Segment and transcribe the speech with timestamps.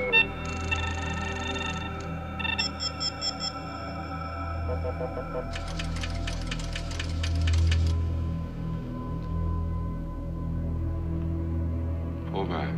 [12.31, 12.73] Pull back.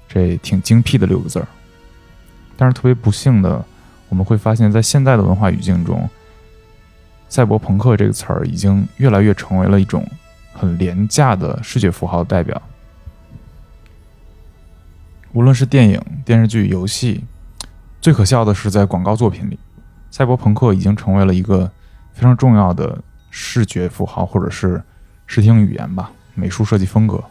[0.08, 1.46] 这挺精辟的六个字儿。
[2.56, 3.62] 但是特别不幸的，
[4.08, 6.08] 我们会发现，在现在的文化语境中
[7.28, 10.02] ，“赛博朋克”这个词儿已经越来越成为了一种
[10.54, 12.62] 很廉价的视觉符号代表。
[15.36, 17.22] 无论是电影、电视剧、游戏，
[18.00, 19.58] 最可笑的是在广告作品里。
[20.10, 21.70] 赛博朋克已经成为了一个
[22.14, 22.98] 非常重要的
[23.28, 24.82] 视觉符号，或者是
[25.26, 27.22] 视听语言吧，美术设计风格。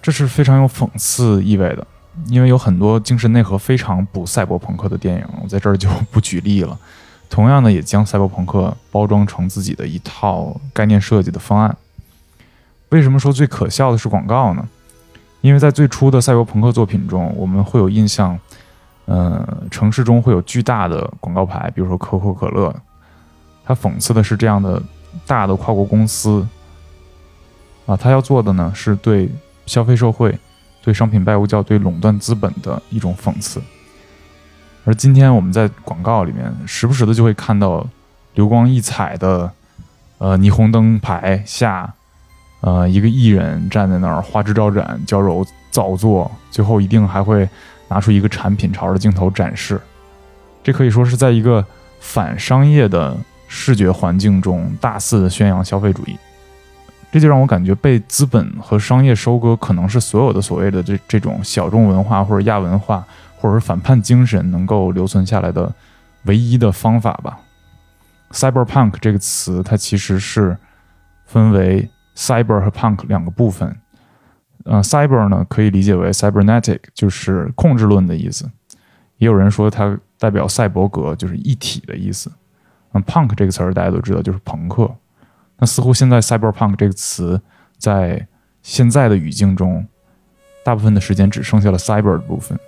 [0.00, 1.84] 这是非常有讽刺意味的，
[2.28, 6.78] 因为有很多精神内核非常不赛博朋克的电影，我在这儿就 不举例了。
[7.28, 11.76] 同样的，也将赛博朋克包装成自己的一套概念设计的方案。
[12.90, 14.68] 为什么说最可笑的是广告呢？
[15.42, 18.36] 因为在最初的赛博朋克作品中，我们会有印象。
[19.04, 22.74] 呃，城市中会有巨大的广告牌，比如说可口可乐。
[23.64, 24.80] 它讽刺的是这样的
[25.26, 26.46] 大的跨国公司
[27.84, 29.28] 啊，它要做的呢是对
[29.66, 30.38] 消费社会、
[30.84, 33.60] 对商品拜物教、对垄断资本的一种讽刺。
[34.84, 37.84] 而今天我们在广告里面时不时的就会看到
[38.34, 39.50] 流光溢彩的
[40.18, 41.92] 呃霓虹灯牌下，
[42.62, 47.46] 呃一个艺人站在那儿花枝招展、娇柔造作，最后一定还会。
[47.88, 49.78] 拿出一个产品朝着镜头展示，
[50.62, 51.62] 这可以说是在一个
[52.00, 53.14] 反商业的
[53.48, 56.16] 视觉环境中大肆的宣扬消费主义。
[57.12, 63.04] 这就让我感觉被资本和商业收割，可能是所有的所谓的这这种小众文化或者亚文化
[63.36, 65.70] 或者是反叛精神能够留存下来的
[66.22, 67.40] 唯一的方法吧。
[68.30, 70.56] Cyberpunk 这个词，它其实是
[71.26, 73.76] 分为 cyber 和 punk 两个部分。
[74.64, 78.48] 呃，cyber 呢可以理解为 cybernetic，就是控制论的意思。
[79.18, 82.30] 也有人说它代表赛博格，就是一体的意思。
[82.92, 84.94] 嗯 punk 这个词儿大家都知道，就是朋克。
[85.58, 87.40] 那似乎现在 cyberpunk 这个词
[87.78, 88.26] 在
[88.62, 89.86] 现在的语境中，
[90.64, 92.58] 大部分的时间只剩下了 cyber 的部分。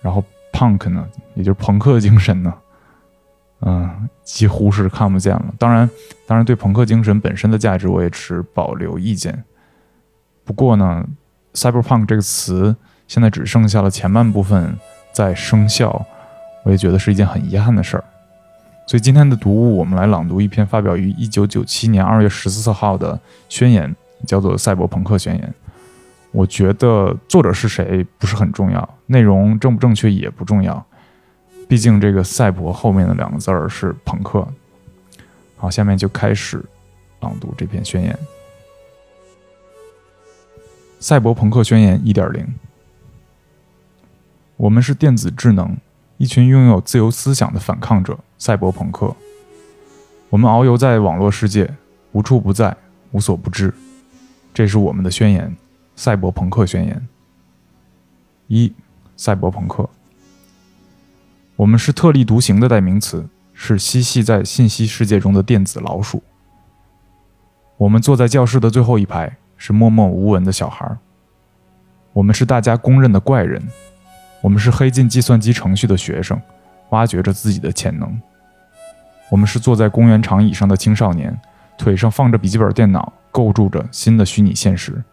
[0.00, 0.22] 然后
[0.52, 2.52] punk 呢，也就是朋克精神呢，
[3.62, 5.44] 嗯，几乎是看不见了。
[5.58, 5.88] 当然，
[6.26, 9.44] 当然对朋克精神本身的价值，我也持保留意见。
[10.44, 11.06] 不过呢
[11.54, 12.74] ，cyberpunk 这个词
[13.06, 14.76] 现在只剩下了前半部分
[15.12, 16.06] 在生效，
[16.64, 18.04] 我也觉得是一件很遗憾的事儿。
[18.86, 23.94] 所以今天的读物，我们来朗读一篇发表于1997年2月14号的宣言，
[24.26, 25.44] 叫做《赛博朋克宣言》。
[26.32, 30.84] 我觉得作者是谁不是很重要，内容正不正确也不重要，
[31.70, 34.44] 毕竟这个“赛博”后面的两个字儿是“朋克”。
[35.56, 36.60] 好，下面就开始
[37.20, 38.18] 朗读这篇宣言。
[40.98, 42.44] 赛博朋克宣言1.0：
[44.56, 45.76] 我们是电子智能，
[46.16, 48.18] 一群拥有自由思想的反抗者。
[48.36, 49.14] 赛博朋克，
[50.28, 51.72] 我们遨游在网络世界，
[52.10, 52.76] 无处不在，
[53.12, 53.72] 无所不知。
[54.52, 55.56] 这是我们的宣言——
[55.94, 57.08] 赛博朋克宣言。
[58.48, 58.74] 一、
[59.16, 59.88] 赛博朋克，
[61.60, 66.22] 我们是特立独行的代名词，是嬉戏在信息世界中的电子老鼠。
[67.76, 69.36] 我们坐在教室的最后一排。
[69.58, 70.90] 是默默无闻的小孩
[72.14, 73.62] 我们是大家公认的怪人，
[74.40, 76.40] 我们是黑进计算机程序的学生，
[76.92, 78.18] 挖掘着自己的潜能。
[79.30, 81.38] 我们是坐在公园长椅上的青少年，
[81.76, 85.04] 腿上放着笔记本电脑，构筑着新的虚拟现实。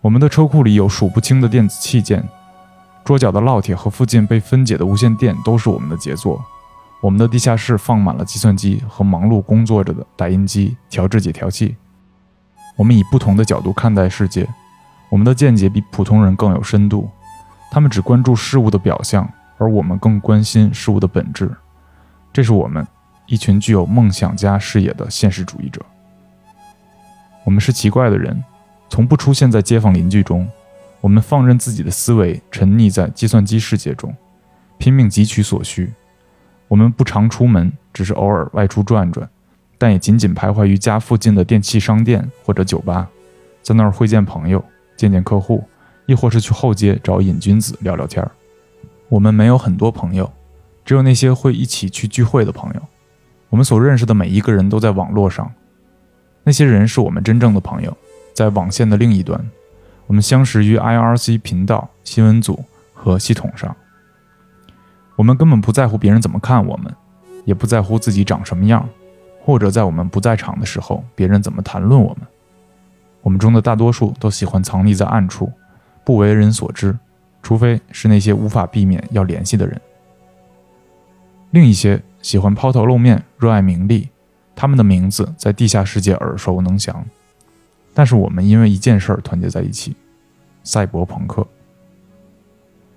[0.00, 2.26] 我们的车库里有数不清的电子器件，
[3.04, 6.42] 桌角的烙铁和附近被分解的无线电都是我们的杰作。
[7.00, 11.76] 我们的地下室放满了计算机和忙碌工作着的打印机、调制解调器。
[12.76, 14.48] 我们以不同的角度看待世界，
[15.10, 17.10] 我们的见解比普通人更有深度。
[17.70, 19.28] 他们只关注事物的表象，
[19.58, 21.54] 而我们更关心事物的本质。
[22.32, 22.86] 这是我们
[23.26, 25.84] 一群具有梦想家视野的现实主义者。
[27.44, 28.42] 我们是奇怪的人，
[28.88, 30.48] 从不出现在街坊邻居中。
[31.04, 34.16] 我们放任自己的思维沉溺在计算机世界中，
[34.78, 35.92] 拼命汲取所需。
[36.66, 39.28] 我们不常出门，只是偶尔外出转转。
[39.76, 43.06] 但也仅仅徘徊于家附近的电器商店或者酒吧，
[43.60, 44.64] 在那儿会见朋友、
[44.96, 45.62] 见见客户，
[46.06, 48.30] 亦或是去后街找瘾君子聊聊天儿。
[49.10, 50.32] 我们没有很多朋友，
[50.86, 52.80] 只有那些会一起去聚会的朋友。
[53.50, 55.52] 我们所认识的每一个人都在网络上，
[56.44, 57.94] 那些人是我们真正的朋友，
[58.32, 59.38] 在网线的另一端。
[60.06, 62.62] 我们相识于 IRC 频道、新闻组
[62.92, 63.74] 和系统上。
[65.16, 66.92] 我们根本不在乎别人怎么看我们，
[67.44, 68.88] 也不在乎自己长什么样。
[69.40, 72.26] 或者在我们不在场的时候，别人怎么谈论我们？
[73.20, 75.52] 我们中的大多数都喜欢藏匿在暗处，
[76.04, 76.98] 不为人所知，
[77.42, 79.80] 除非是那些无法避免要联系的人。
[81.50, 84.08] 另一些喜欢抛头露面，热爱名利，
[84.56, 87.04] 他们的名字在地下世界耳熟能详。
[87.94, 89.96] 但是我们因为一件事儿团结在一起：
[90.64, 91.46] 赛博朋克。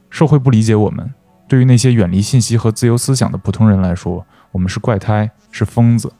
[0.09, 1.13] 社会不理解我们，
[1.47, 6.11] 对于那些远离信息和自由思想的普通人来说，我们是怪胎，是疯子。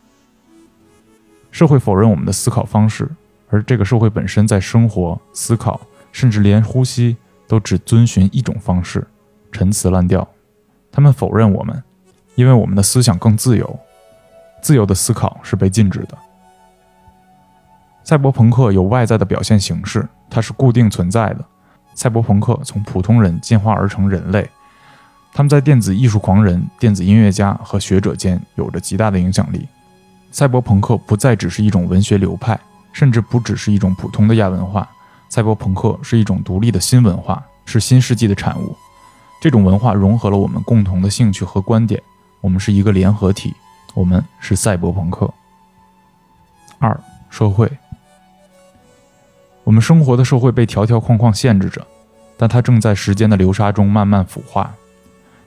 [1.50, 3.10] 社会否认我们的思考方式，
[3.50, 5.82] 而这个社会本身在生活、思考，
[6.12, 9.08] 甚至连呼吸都只遵循一种方式——
[9.52, 10.28] 陈词滥调。
[10.92, 11.84] 他们否认我们，
[12.36, 13.80] 因为我们的思想更自由。
[14.62, 16.18] 自由的思考是被禁止的。
[18.08, 21.44] 赛博朋克有外在的表现形式，它是固定存在的。
[21.94, 24.50] 赛博朋克从普通人进化而成人类，
[25.34, 29.68] 他们在电子艺术狂人、电子音乐家和学者间有着极大的影响力。
[30.32, 32.58] 赛博朋克不再只是一种文学流派，
[32.94, 34.88] 甚至不只是一种普通的亚文化。
[35.28, 38.74] 赛博朋克是一种独立的新文化，是新世纪的产物。
[39.42, 42.02] 这种文化融合了我们共同的兴趣和观点，
[42.40, 43.54] 我们是一个联合体。
[43.94, 45.30] 我们是赛博朋克。
[46.80, 46.98] 二、
[47.30, 47.70] 社会。
[49.68, 51.86] 我们生活的社会被条条框框限制着，
[52.38, 54.74] 但它正在时间的流沙中慢慢腐化。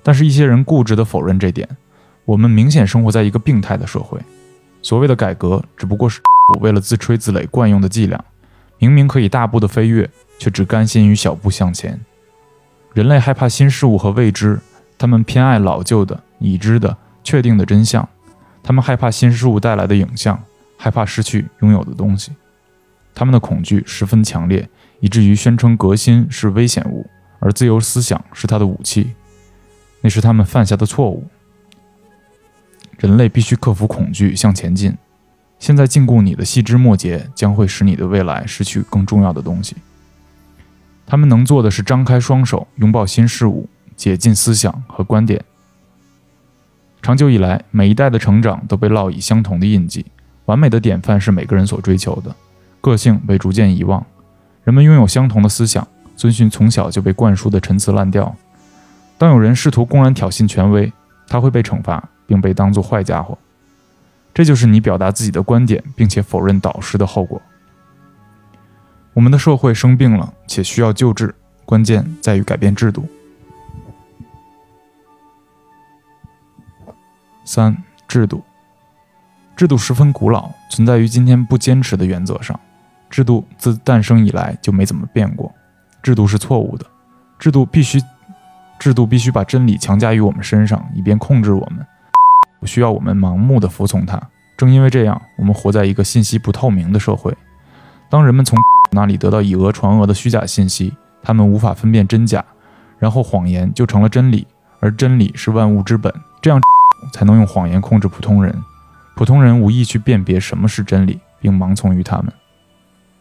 [0.02, 1.66] 但是，一些人固执地否认这点。
[2.26, 4.20] 我们明显生活在一个病态的社会。
[4.82, 6.20] 所谓的改革只不过是
[6.52, 8.22] 我 为了自吹自擂惯用的伎俩，
[8.76, 10.06] 明明可以大步的飞跃，
[10.38, 11.98] 却只甘心于小步向前。
[12.92, 14.60] 人类害怕新事物和未知，
[14.98, 16.94] 他们偏爱老旧的、已知的、
[17.24, 18.06] 确定的真相。
[18.62, 20.38] 他们害怕新事物带来的影像，
[20.76, 22.32] 害怕失去拥有的东西。
[23.14, 24.68] 他们的恐惧十分强烈，
[25.00, 27.06] 以至于宣称革新是危险物，
[27.38, 29.14] 而自由思想是他的武器。
[30.02, 31.26] 那是他们犯下的错误。
[32.98, 34.96] 人类必须克服恐惧，向前进。
[35.58, 39.76] 现在禁锢你的细枝末节，将会使你的未来失去更重要的东西。
[41.06, 45.44] 他们能做的是张开双手，拥抱新事物，解禁思想和观点。
[47.02, 50.06] 长久以来，每一代的成长都被烙以相同的印记。
[50.46, 52.34] 完美的典范是每个人所追求的，
[52.80, 54.04] 个性被逐渐遗忘。
[54.64, 58.34] 人们拥有相同的思想，遵循从小就被灌输的陈词滥调。
[59.18, 60.92] 当有人试图公然挑衅权威，
[61.26, 62.08] 他会被惩罚。
[62.30, 63.36] 并被当作坏家伙，
[64.32, 67.42] 这就是你表达自己的观点并且否认导师的后果。
[69.14, 71.34] 我们的社会生病了，且需要救治，
[71.66, 73.04] 关键在于改变制度。
[77.44, 78.44] 三、制度，
[79.56, 82.60] 制度十分古老，存在于今天不坚持的原则上。
[83.10, 85.52] 制度自诞生以来就没怎么变过，
[86.02, 86.86] 制度是错误的，
[87.38, 88.00] 制度必须，
[88.78, 91.84] 制度必须把真理强加于我们身上，以便控制我们。
[92.60, 94.20] 不需要我们盲目的服从它。
[94.56, 97.34] 正因为这样，我们活在一个信息不透明的社会。
[98.08, 98.58] 当人们从
[98.92, 102.44] 那里得到以讹传讹的虚假信息，他们无法分辨真假，
[102.98, 104.46] 然后谎言就成了真理，
[104.78, 106.12] 而真理是万物之本。
[106.42, 106.60] 这样
[107.14, 108.54] 才能用谎言控制普通人。
[109.16, 112.32] 普通人无意去辨别什么是真理，并盲从于他们。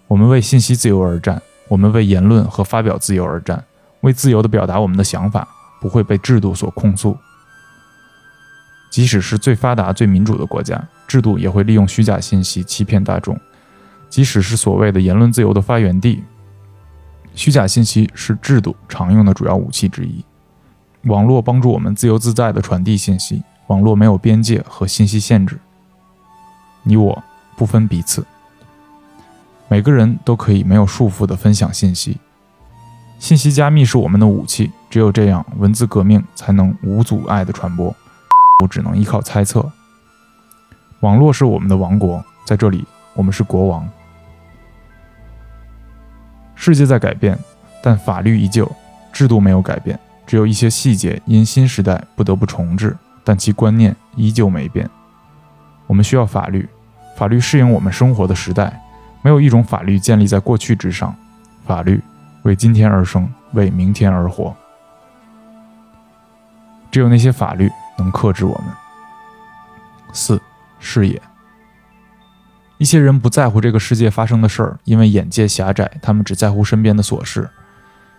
[0.10, 3.64] 我们为信息自由而战，我们为言论和发表自由而战，
[4.02, 5.48] 为自由的表达我们的想法，
[5.80, 7.16] 不会被制度所控诉。
[8.90, 13.40] 即使是最发达、最民主的国家，制度也会利用虚假信息欺骗大众。
[14.10, 16.24] 即使是所谓的言论自由的发源地，
[17.36, 20.26] 虚假信息是制度常用的主要武器之一。
[21.04, 25.60] 网络帮助我们自由自在地传递信息，网络没有边界和信息限制，
[26.82, 27.24] 你我
[27.56, 28.26] 不分彼此，
[29.72, 32.18] 每个人都可以没有束缚的分享信息。
[33.20, 37.96] 信息加密是我们的武器，只有这样，文字革命才能无阻碍的传播。
[38.64, 39.72] 我只能依靠猜测。
[41.02, 42.84] 网络是我们的王国，在这里，
[43.14, 43.88] 我们是国王。
[46.56, 47.38] 世界在改变，
[47.84, 48.70] 但法律依旧，
[49.14, 49.98] 制度没有改变。
[50.26, 54.90] 只有一些细节因新时代不得不重置，但其观念依旧没变。
[55.86, 56.68] 我们需要法律，
[57.16, 58.82] 法律适应我们生活的时代。
[59.22, 61.16] 没有一种法律建立在过去之上，
[61.66, 62.02] 法律
[62.44, 64.56] 为今天而生，为明天而活。
[66.92, 68.74] 只有那些法律能克制我们。
[70.14, 70.42] 四
[70.80, 71.22] 视野。
[72.78, 77.50] 一些人不在乎这个世界发生的事儿，因为眼界狭窄，他们只在乎身边的琐事。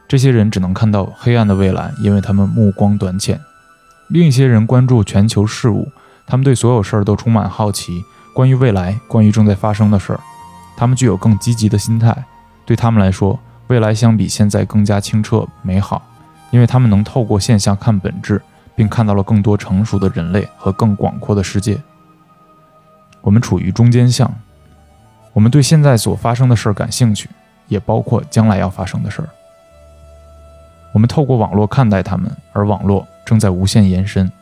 [0.06, 3.40] 这些人只能看到黑暗的未来，因为他们目光短浅。
[4.08, 5.88] 另一些人关注全球事务，
[6.26, 8.04] 他们对所有事儿都充满好奇，
[8.34, 10.20] 关于未来，关于正在发生的事儿，
[10.80, 12.16] 他们具有更积极的心态。
[12.64, 16.00] 对他们来说，未来相比现在更加清澈美好，
[16.50, 18.40] 因为他们能透过现象看本质，
[18.74, 21.78] 并看到了更多成熟的人类和更广阔的世界。
[23.20, 24.32] 我们处于中间项，
[25.34, 27.28] 我们对现在所发生的事儿感兴趣，
[27.68, 29.28] 也包括将来要发生的事儿。
[30.94, 34.32] 我们透过网络看待他们，而网络正在无限延伸。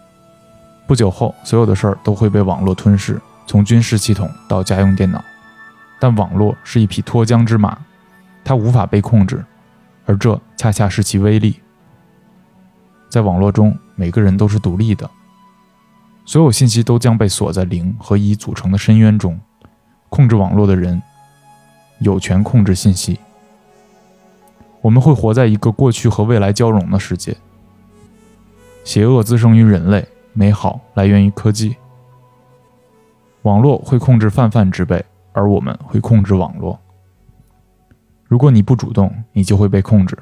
[0.87, 5.21] 不久后，所有的事儿都会被网络吞噬，从军事系统到家用电脑。
[5.99, 7.79] 但网络是一匹脱缰之马，
[8.45, 9.45] 它无法被控制，
[10.07, 11.61] 而这恰恰是其威力。
[13.09, 15.11] 在网络中，每个人都是独立的，
[16.25, 19.39] 所有信息都将被锁在零和一组成的深渊中。
[20.11, 21.03] 控制网络的人
[21.99, 23.19] 有权控制信息。
[24.81, 27.37] 我们会活在一个过去和未来交融的世界。
[28.85, 31.77] 邪恶滋生于人类，美好来源于科技。
[33.43, 36.79] 网络会控制泛泛之辈，而我们会控制网络。
[38.25, 40.19] 如果你不主动，你就会被控制。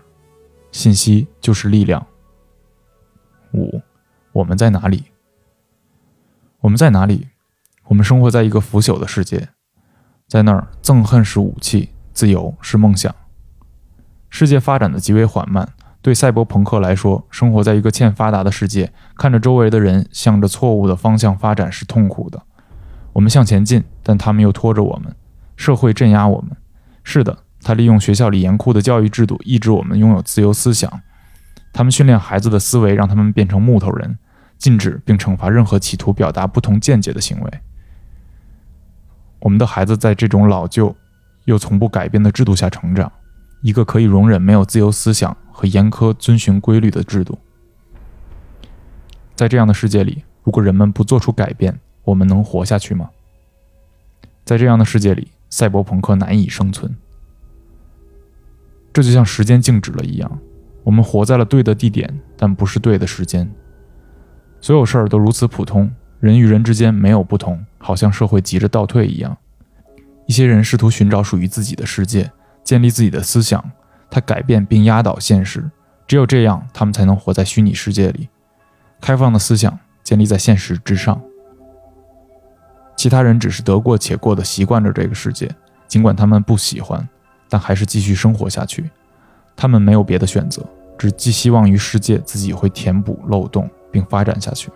[0.71, 2.07] 信息就是力量。
[3.53, 3.81] 五，
[4.33, 5.05] 我们在哪里？
[6.61, 7.29] 我们在哪里？
[7.85, 9.49] 我们生活在一个腐朽的世界，
[10.29, 13.15] 在那儿，憎恨是武器，自由是梦想。
[14.29, 15.73] 世界发展的极为缓慢，
[16.03, 22.43] 对赛博朋克来说，生活在一个欠发达的世界，看着周围的人向着错误的方向发展是痛苦的。
[23.17, 25.11] 我们向前进，但他们又拖着我们。
[25.57, 26.55] 社会镇压我们。
[27.03, 31.01] 是的，他利用学校里严酷的教育制度抑制我们拥有自由思想。
[31.73, 34.19] 他们训练孩子的思维，让他们变成木头人，
[34.59, 37.51] 禁止并惩罚任何企图表达不同见解的行为。
[39.39, 40.95] 我们的孩子在这种老旧
[41.47, 43.11] 又从不改变的制度下成长。
[43.63, 47.39] 一个可以容忍没有自由思想和严苛遵循规律的制度，
[49.35, 53.11] 在这样的世界里，如果人们不做出改变，我们能活下去吗？
[54.47, 56.97] 在这样的世界里，赛博朋克难以生存。
[58.95, 60.39] 这就像时间静止了一样，
[60.83, 63.47] 我们活在了对的地点，但不是对的时间。
[64.61, 69.37] 所有事儿都如此普通，人与人之间没有不同，好像社会急着倒退一样。
[70.27, 72.33] 一些人试图寻找属于自己的世界。
[72.65, 73.65] 建立自己的思想，
[74.11, 75.71] 他改变并压倒现实。
[76.09, 78.29] 只有这样，他们才能活在虚拟世界里。
[79.01, 81.23] 开放的思想建立在现实之上。
[82.97, 85.49] 其他人只是得过且过的习惯着这个世界，
[85.87, 87.07] 尽管他们不喜欢，
[87.49, 88.91] 但还是继续生活下去。
[89.55, 90.67] 他们没有别的选择，
[90.99, 94.71] 只寄希望于世界自己会填补漏洞并发展下去。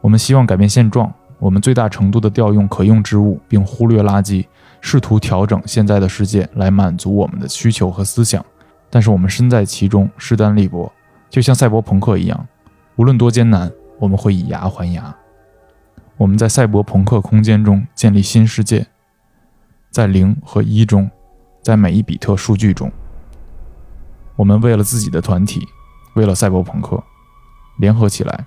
[0.00, 4.44] 我们希望改变现状，我们最大程度地调用可用之物，并忽略垃圾。
[4.82, 8.44] 试图调整现在的世界来满足我们的需求和思想，
[8.88, 10.92] 但是我们身在其中势单力薄，
[11.28, 12.46] 就像赛博朋克一样，
[12.94, 15.12] 无论多艰难，我们会以牙还牙。
[16.18, 18.86] 我们在赛博朋克空间中建立新世界，
[19.90, 21.10] 在零和一中，
[21.62, 22.90] 在每一比特数据中，
[24.34, 25.68] 我们为了自己的团体，
[26.14, 27.02] 为了赛博朋克，
[27.78, 28.46] 联合起来，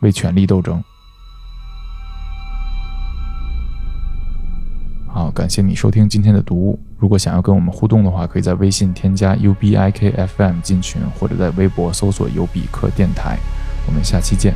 [0.00, 0.82] 为权力斗争。
[5.06, 6.80] 好，感谢你收听今天的读物。
[6.98, 13.38] 如果想要跟我们互动的话，可以在微信添加 U B I K F M 进群，或者在微博搜索“有比克电台”。
[13.86, 14.52] 我们下期见。